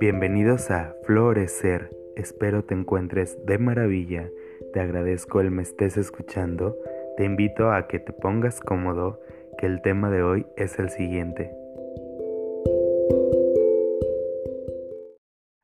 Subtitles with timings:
[0.00, 1.90] Bienvenidos a Florecer.
[2.14, 4.30] Espero te encuentres de maravilla.
[4.72, 6.76] Te agradezco el me estés escuchando.
[7.16, 9.20] Te invito a que te pongas cómodo,
[9.58, 11.50] que el tema de hoy es el siguiente.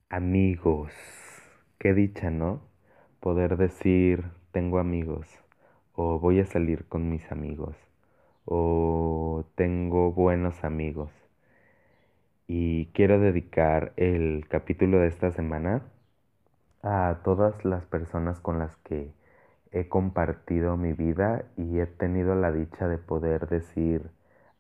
[0.09, 0.93] Amigos.
[1.79, 2.61] Qué dicha, ¿no?
[3.21, 5.29] Poder decir tengo amigos
[5.93, 7.77] o voy a salir con mis amigos
[8.45, 11.24] o tengo buenos amigos.
[12.47, 15.83] Y quiero dedicar el capítulo de esta semana
[16.83, 19.13] a todas las personas con las que
[19.73, 24.11] he compartido mi vida y he tenido la dicha de poder decir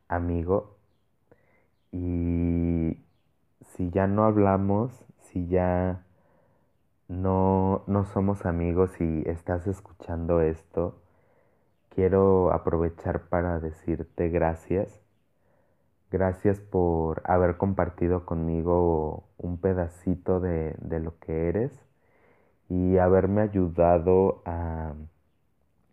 [0.09, 0.77] amigo.
[1.93, 2.99] Y
[3.61, 6.05] si ya no hablamos, si ya
[7.09, 10.97] no, no somos amigos y estás escuchando esto,
[11.91, 15.04] quiero aprovechar para decirte gracias.
[16.15, 21.73] Gracias por haber compartido conmigo un pedacito de, lo que eres
[22.69, 24.95] y haberme ayudado a,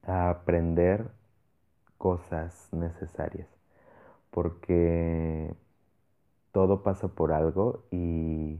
[0.03, 1.08] a aprender
[1.97, 3.47] cosas necesarias.
[4.30, 5.55] Porque
[6.52, 8.59] todo pasa por algo y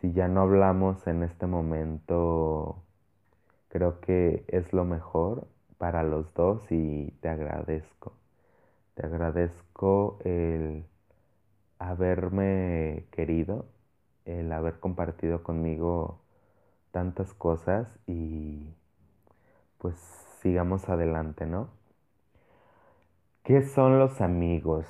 [0.00, 2.82] si ya no hablamos en este momento,
[3.68, 5.46] creo que es lo mejor
[5.78, 8.17] para los dos y te agradezco.
[8.98, 10.84] Te agradezco el
[11.78, 13.66] haberme querido,
[14.26, 16.20] el haber compartido conmigo
[16.92, 18.74] tantas cosas y
[19.78, 19.94] pues
[20.42, 21.68] sigamos adelante, ¿no?
[23.42, 24.86] ¿Qué son los amigos?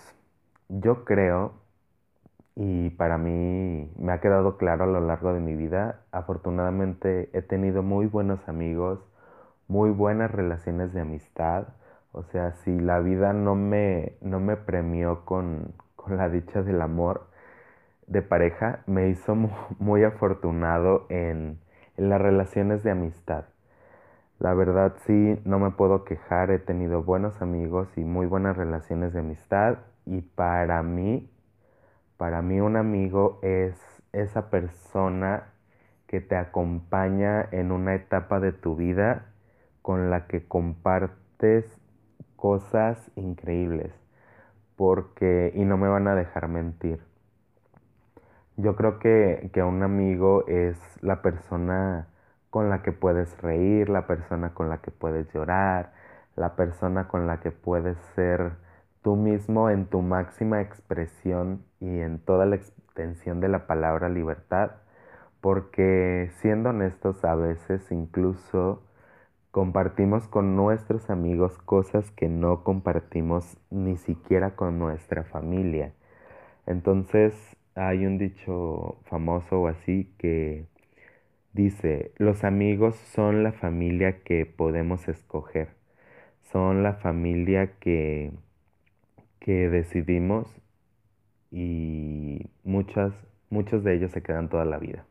[0.69, 1.53] Yo creo,
[2.57, 7.43] y para mí me ha quedado claro a lo largo de mi vida, afortunadamente he
[7.43, 9.01] tenido muy buenos amigos,
[9.69, 11.69] muy buenas relaciones de amistad.
[12.13, 15.75] O sea, si la vida no me, no me premió con,
[16.09, 17.29] la dicha del amor
[18.07, 19.35] de pareja, me hizo
[19.79, 21.59] muy, afortunado en,
[21.97, 23.45] en las relaciones de amistad.
[24.39, 29.13] La verdad sí, no me puedo quejar, he tenido buenos amigos y muy buenas relaciones
[29.13, 31.31] de amistad y para mí,
[32.17, 33.75] para mí un amigo es
[34.13, 35.53] esa persona
[36.07, 39.27] que te acompaña en una etapa de tu vida
[39.83, 41.78] con la que compartes
[42.39, 43.93] cosas increíbles,
[44.77, 47.01] porque, y no me van a dejar mentir,
[48.57, 52.09] yo creo que, que un amigo es la persona
[52.51, 55.93] con la que puedes reír, la persona con la que puedes llorar,
[56.37, 58.53] la persona con la que puedes ser
[59.03, 64.73] tú mismo en tu máxima expresión y en toda la extensión de la palabra libertad,
[65.41, 68.83] porque siendo honestos a veces incluso
[69.59, 75.95] Compartimos con nuestros amigos cosas que no compartimos ni siquiera con nuestra familia.
[76.65, 77.35] Entonces
[77.75, 80.67] hay un dicho famoso o así que
[81.55, 85.71] dice, los amigos son la familia que podemos escoger,
[86.53, 88.31] son la familia que,
[89.41, 90.47] que decidimos
[91.51, 93.13] y muchas,
[93.51, 95.05] muchos de ellos se quedan toda la vida.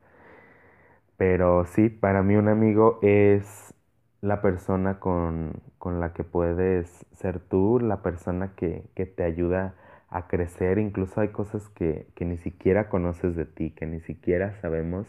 [1.17, 3.73] Pero sí, para mí un amigo es
[4.21, 9.75] la persona con, la que puedes ser tú, la persona que, te ayuda
[10.09, 10.79] a crecer.
[10.79, 15.07] Incluso hay cosas que, ni siquiera conoces de ti, que ni siquiera sabemos.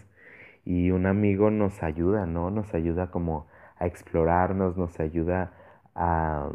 [0.64, 2.50] Y un amigo nos ayuda, ¿no?
[2.50, 3.46] Nos ayuda como
[3.78, 5.52] a explorarnos, nos ayuda
[5.94, 6.50] a,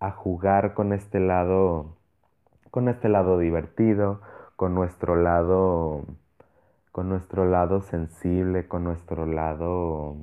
[0.00, 1.96] a jugar con este lado,
[2.70, 4.20] con este lado divertido,
[4.56, 6.04] con nuestro lado,
[6.92, 10.16] con nuestro lado sensible, con nuestro lado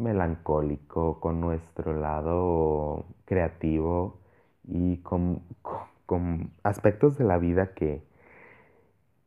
[0.00, 4.20] melancólico, con nuestro lado creativo
[4.64, 5.42] y con,
[6.64, 8.02] aspectos de la vida que,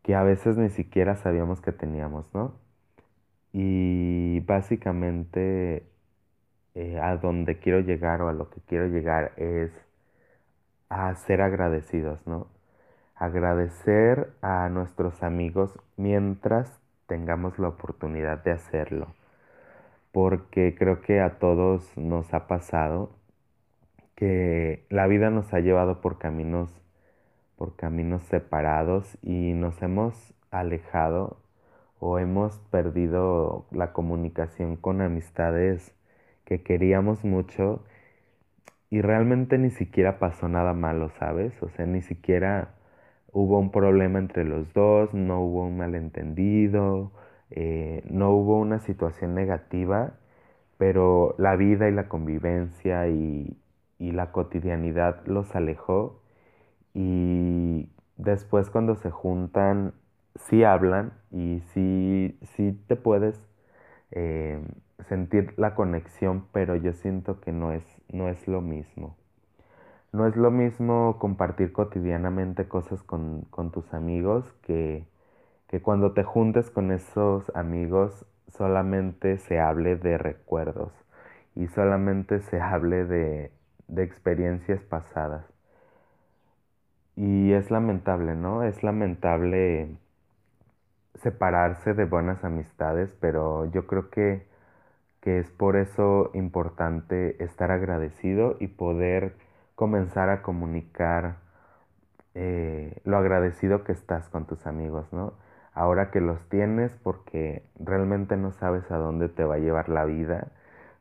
[0.03, 2.55] que a veces ni siquiera sabíamos que teníamos, ¿no?
[3.53, 5.87] Y básicamente
[6.75, 9.71] eh, a donde quiero llegar o a lo que quiero llegar es
[10.89, 12.47] a ser agradecidos, ¿no?
[13.15, 19.07] Agradecer a nuestros amigos mientras tengamos la oportunidad de hacerlo
[20.13, 23.11] porque creo que a todos nos ha pasado
[24.15, 26.69] que la vida nos ha llevado por caminos
[27.57, 31.37] por caminos separados y nos hemos alejado
[31.99, 35.95] o hemos perdido la comunicación con amistades
[36.45, 37.83] que queríamos mucho
[38.89, 41.53] y realmente ni siquiera pasó nada malo, ¿sabes?
[41.63, 42.75] O sea, ni siquiera
[43.31, 47.11] hubo un problema entre los dos, no hubo un malentendido,
[47.55, 50.13] eh, no hubo una situación negativa,
[50.77, 53.57] pero la vida y la convivencia y,
[53.99, 56.21] la cotidianidad los alejó
[56.93, 59.93] y después cuando se juntan
[60.35, 63.39] sí hablan y sí, sí te puedes
[64.11, 64.61] eh,
[65.07, 69.15] sentir la conexión, pero yo siento que no es, no es lo mismo.
[70.11, 75.07] No es lo mismo compartir cotidianamente cosas con, con tus amigos que,
[75.73, 80.91] que cuando te juntes con esos amigos solamente se hable de recuerdos
[81.55, 83.51] y solamente se hable de,
[83.87, 85.47] de experiencias pasadas.
[87.15, 88.61] Y es lamentable, ¿no?
[88.61, 89.97] Es lamentable
[91.15, 94.45] separarse de buenas amistades, pero yo creo que,
[95.21, 99.35] que es por eso importante estar agradecido y poder
[99.75, 101.37] comenzar a comunicar
[102.35, 105.33] eh, lo agradecido que estás con tus amigos, ¿no?
[105.73, 110.05] Ahora que los tienes porque realmente no sabes a dónde te va a llevar la
[110.05, 110.51] vida,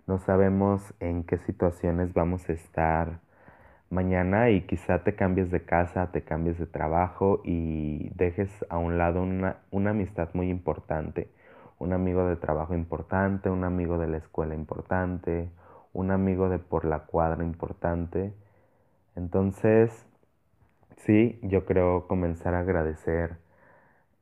[0.06, 3.20] no sabemos en qué situaciones vamos a estar
[3.90, 8.98] mañana y quizá te cambies de casa, te cambies de trabajo y dejes a un
[8.98, 11.28] lado una, una amistad muy importante,
[11.78, 15.50] un amigo de trabajo importante, un amigo de la escuela importante,
[15.92, 18.32] un amigo de por la cuadra importante.
[19.16, 20.06] Entonces,
[20.96, 23.41] sí, yo creo comenzar a agradecer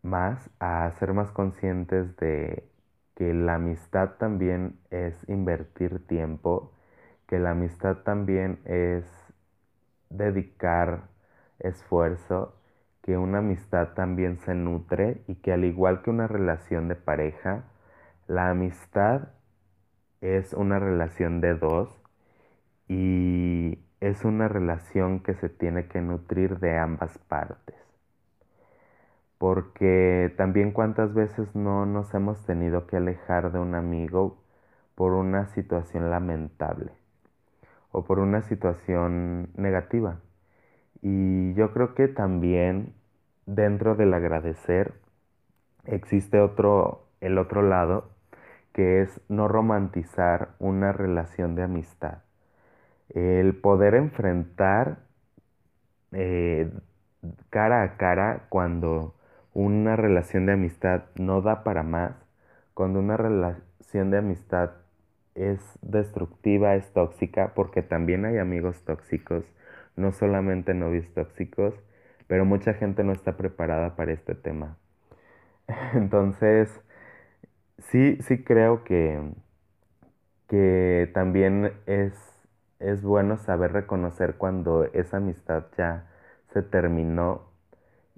[0.02, 2.64] más, a ser más conscientes de
[3.14, 6.72] que la amistad también es invertir tiempo,
[7.26, 9.04] que la amistad también es
[10.10, 11.08] dedicar
[11.58, 12.54] esfuerzo,
[13.02, 17.64] que una amistad también se nutre y que al igual que una relación de pareja,
[18.26, 19.28] la amistad
[20.20, 21.90] es una relación de dos
[22.88, 27.89] y es una relación que se tiene que nutrir de ambas partes.
[29.40, 34.36] Porque también cuántas veces no nos hemos tenido que alejar de un amigo
[34.94, 36.92] por una situación lamentable
[37.90, 40.20] o por una situación negativa.
[41.00, 42.92] Y yo creo que también
[43.46, 44.92] dentro del agradecer
[45.86, 48.10] existe otro, el otro lado,
[48.74, 52.18] que es no romantizar una relación de amistad.
[53.08, 54.98] El poder enfrentar
[56.12, 56.70] eh,
[57.48, 59.14] cara a cara cuando
[59.54, 62.14] una relación de amistad no da para más,
[62.74, 64.72] cuando una relación de amistad
[65.34, 69.44] es destructiva, es tóxica, porque también hay amigos tóxicos,
[69.96, 71.74] no solamente novios tóxicos,
[72.26, 74.78] pero mucha gente no está preparada para este tema.
[75.94, 76.70] Entonces,
[77.78, 79.20] sí, sí creo que,
[80.48, 82.14] que también es,
[82.78, 86.06] es bueno saber reconocer cuando esa amistad ya
[86.52, 87.49] se terminó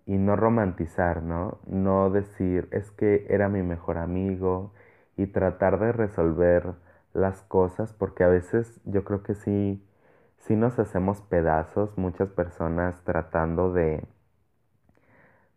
[0.06, 1.58] y no romantizar, ¿no?
[1.66, 4.72] No decir, es que era mi mejor amigo
[5.16, 6.74] y tratar de resolver
[7.14, 9.82] las cosas, porque a veces yo creo que sí,
[10.38, 14.04] sí nos hacemos pedazos, muchas personas tratando de,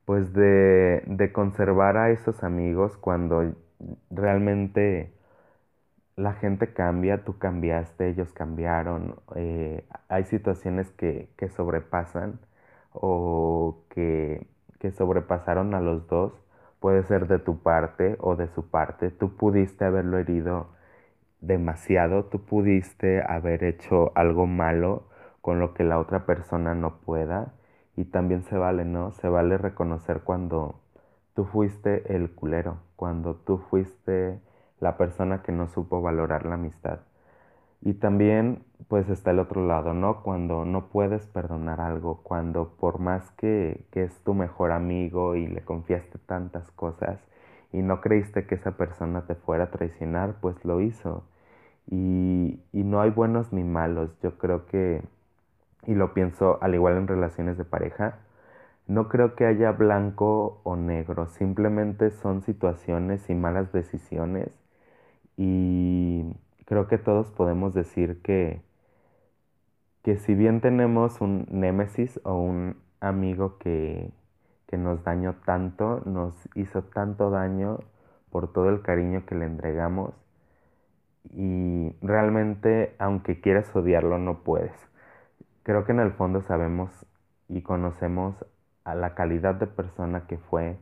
[0.06, 3.56] pues de, de conservar a esos amigos cuando
[4.12, 5.12] realmente
[6.18, 12.39] la gente cambia, tú cambiaste, ellos cambiaron, eh, hay situaciones que, que sobrepasan
[13.01, 14.47] o que,
[14.80, 16.33] que sobrepasaron a los dos,
[16.80, 20.68] puede ser de tu parte o de su parte, tú pudiste haberlo herido
[21.42, 25.03] demasiado, tú pudiste haber hecho algo malo
[25.42, 27.53] con lo que la otra persona no pueda
[27.95, 29.12] y también se vale, ¿no?
[29.13, 30.81] Se vale reconocer cuando
[31.36, 34.40] tú fuiste el culero, cuando tú fuiste
[34.80, 36.99] la persona que no supo valorar la amistad.
[37.82, 40.24] Y también pues está el otro lado, ¿no?
[40.24, 45.48] Cuando no puedes perdonar algo, cuando por más que, que es tu mejor amigo y
[45.48, 47.20] le confiaste tantas cosas
[47.76, 51.24] y no creíste que esa persona te fuera a traicionar, pues lo hizo.
[51.90, 54.12] Y, no hay buenos ni malos.
[54.22, 55.04] Yo creo que,
[55.88, 58.20] y lo pienso al igual en relaciones de pareja,
[58.88, 64.50] no creo que haya blanco o negro, simplemente son situaciones y malas decisiones.
[65.38, 66.26] Y
[66.66, 68.62] creo que todos podemos decir que,
[70.04, 74.12] que si bien tenemos un némesis o un amigo que,
[74.68, 77.80] que nos dañó tanto, nos hizo tanto daño
[78.30, 80.14] por todo el cariño que le entregamos,
[81.34, 84.74] y realmente aunque quieras odiarlo no puedes.
[85.64, 86.92] Creo que en el fondo sabemos
[87.50, 88.36] y conocemos
[88.84, 90.78] a la calidad de persona que fue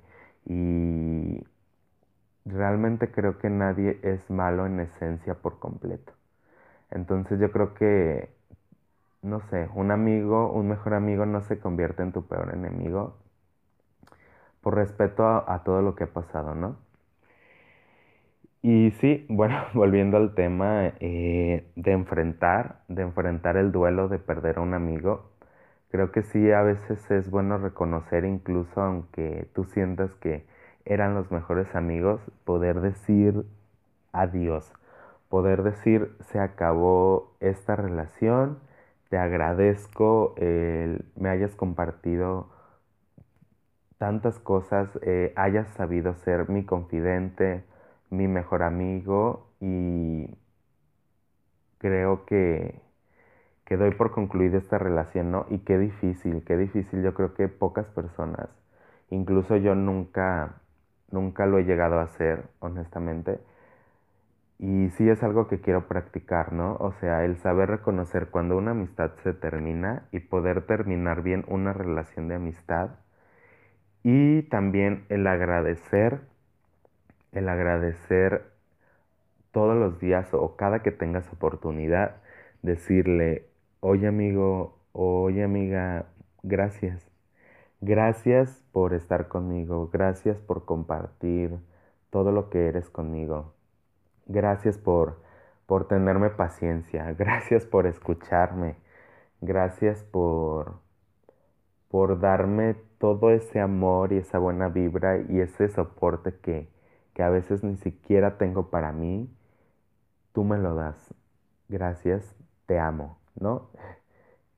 [0.45, 1.43] y
[2.45, 6.13] realmente creo que nadie es malo en esencia por completo.
[6.91, 8.29] Entonces yo creo que,
[9.21, 13.17] no sé, un amigo, un mejor amigo no se convierte en tu peor enemigo
[14.61, 16.77] por respeto a, todo lo que ha pasado, ¿no?
[18.61, 24.57] Y sí, bueno, volviendo al tema eh, de enfrentar, de enfrentar el duelo de perder
[24.57, 25.33] a un amigo,
[25.93, 30.43] Creo que sí, a veces es bueno reconocer, incluso aunque tú sientas que
[30.85, 33.45] eran los mejores amigos, poder decir
[34.13, 34.71] adiós,
[35.29, 38.59] poder decir se acabó esta relación,
[39.09, 42.49] te agradezco el me hayas compartido
[43.97, 47.63] tantas cosas, eh, hayas sabido ser mi confidente,
[48.09, 50.27] mi mejor amigo y
[51.77, 52.81] creo que
[53.65, 55.45] que doy por concluida esta relación, ¿no?
[55.49, 57.03] Y qué difícil, qué difícil.
[57.03, 58.49] Yo creo que pocas personas,
[59.11, 60.61] incluso yo nunca,
[61.13, 63.39] nunca lo he llegado a hacer, honestamente.
[64.59, 66.75] Y sí es algo que quiero practicar, ¿no?
[66.79, 71.73] O sea, el saber reconocer cuando una amistad se termina y poder terminar bien una
[71.73, 72.91] relación de amistad.
[74.03, 76.21] Y también el agradecer,
[77.31, 78.45] el agradecer
[79.51, 82.17] todos los días o cada que tengas oportunidad,
[82.61, 83.47] decirle,
[83.81, 86.05] Oye amigo, oye amiga,
[86.41, 87.12] gracias.
[87.85, 91.59] Gracias por estar conmigo, gracias por compartir
[92.11, 93.53] todo lo que eres conmigo.
[94.27, 95.21] Gracias por,
[95.67, 98.77] por tenerme paciencia, gracias por escucharme,
[99.41, 100.79] gracias por,
[101.89, 106.67] por darme todo ese amor y esa buena vibra y ese soporte que,
[107.13, 109.29] que a veces ni siquiera tengo para mí.
[110.33, 111.13] Tú me lo das.
[111.69, 112.35] Gracias,
[112.65, 113.19] te amo.
[113.35, 113.69] ¿no?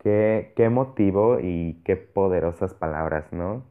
[0.06, 3.66] Qué, qué motivo y qué poderosas palabras, ¿no?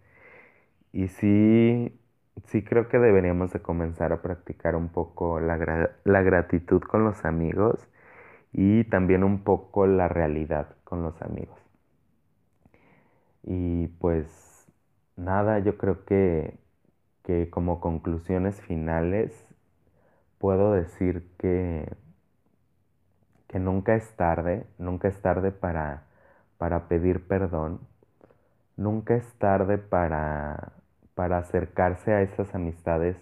[0.93, 1.99] Y sí,
[2.47, 7.25] sí creo que deberíamos de comenzar a practicar un poco la, la gratitud con los
[7.25, 7.79] amigos
[8.53, 11.59] y también un poco la realidad con los amigos.
[13.43, 14.27] Y pues
[15.17, 16.59] nada, yo creo que,
[17.25, 19.33] que como conclusiones finales
[20.39, 21.89] puedo decir que
[23.49, 26.05] que nunca es tarde, nunca es tarde para,
[26.59, 27.81] para pedir perdón,
[28.77, 30.73] nunca es tarde para,
[31.15, 33.17] para acercarse a esas amistades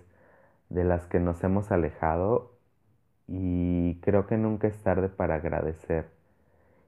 [0.70, 2.52] de las que nos hemos alejado
[3.28, 6.06] y creo que nunca es tarde para agradecer,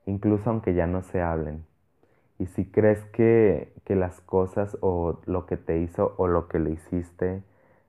[0.07, 1.67] incluso aunque ya no se hablen.
[2.39, 6.59] Y si crees que, que las cosas o lo que te hizo o lo que
[6.59, 7.43] le hiciste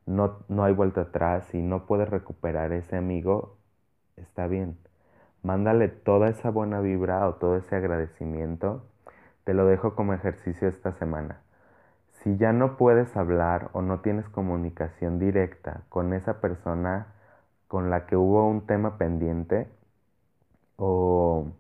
[0.06, 3.58] no, no hay vuelta atrás y no puedes recuperar ese amigo,
[4.18, 4.78] está bien
[5.46, 8.84] Mándale toda esa buena vibra o todo ese agradecimiento.
[9.44, 11.40] Te lo dejo como ejercicio esta semana.
[12.14, 17.14] Si ya no puedes hablar o no tienes comunicación directa con esa persona
[17.68, 19.68] con la que hubo un tema pendiente
[20.78, 21.52] o,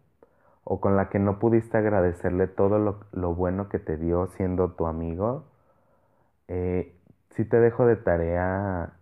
[0.63, 5.44] con la que no pudiste agradecerle todo lo, bueno que te dio siendo tu amigo,
[6.48, 6.96] eh,
[7.36, 8.94] si te dejo de tarea,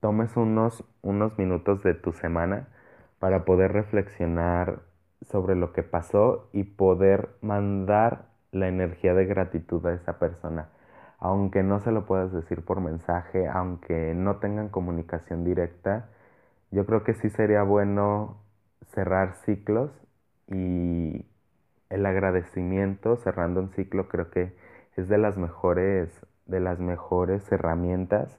[0.00, 2.66] tomes unos, unos minutos de tu semana
[3.22, 4.80] para poder reflexionar
[5.30, 10.70] sobre lo que pasó y poder mandar la energía de gratitud a esa persona.
[11.20, 16.08] Aunque no se lo puedas decir por mensaje, aunque no tengan comunicación directa,
[16.72, 18.42] yo creo que sí sería bueno
[18.92, 19.92] cerrar ciclos
[20.48, 21.24] y
[21.90, 24.52] el agradecimiento cerrando un ciclo creo que
[24.96, 26.10] es de las mejores
[26.46, 28.36] de las mejores herramientas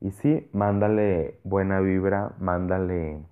[0.00, 3.24] y sí, mándale buena vibra, mándale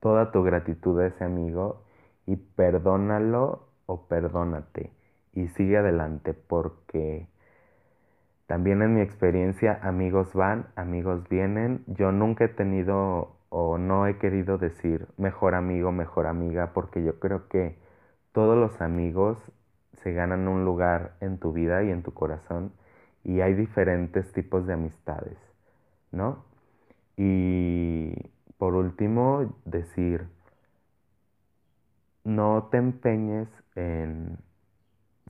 [0.00, 1.82] toda tu gratitud a ese amigo
[2.26, 4.92] y perdónalo o perdónate
[5.32, 7.28] y sigue adelante porque
[8.46, 11.84] también en mi experiencia amigos van, amigos vienen.
[11.86, 17.18] Yo nunca he tenido o no he querido decir mejor amigo, mejor amiga porque yo
[17.20, 17.78] creo que
[18.32, 19.38] todos los amigos
[20.02, 22.72] se ganan un lugar en tu vida y en tu corazón
[23.24, 25.36] y hay diferentes tipos de amistades,
[26.12, 26.44] ¿no?
[27.16, 28.14] Y
[28.58, 30.28] por último, decir,
[32.24, 34.38] no te empeñes en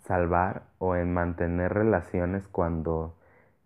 [0.07, 3.15] salvar o en mantener relaciones cuando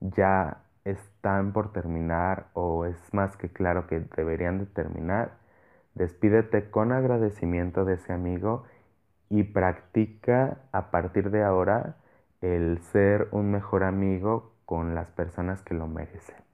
[0.00, 5.32] ya están por terminar o es más que claro que deberían de terminar.
[5.94, 8.64] Despídete con agradecimiento de ese amigo
[9.30, 11.96] y practica a partir de ahora
[12.40, 16.51] el ser un mejor amigo con las personas que lo merecen.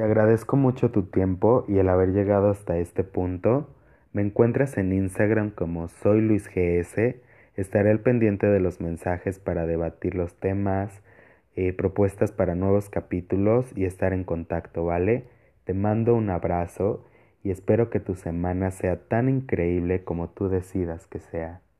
[0.00, 3.68] Te agradezco mucho tu tiempo y el haber llegado hasta este punto.
[4.14, 7.16] Me encuentras en Instagram como soy Luis GS.
[7.54, 11.02] Estaré al pendiente de los mensajes para debatir los temas,
[11.54, 15.24] eh, propuestas para nuevos capítulos y estar en contacto, ¿vale?
[15.64, 17.04] Te mando un abrazo
[17.44, 21.60] y espero que tu semana sea tan increíble como tú decidas que sea.